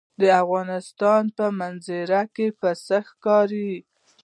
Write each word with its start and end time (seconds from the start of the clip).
د 0.21 0.23
افغانستان 0.43 1.23
په 1.37 1.45
منظره 1.59 2.21
کې 2.35 2.47
پسه 2.59 2.97
ښکاره 3.09 3.47
ده. 3.51 3.75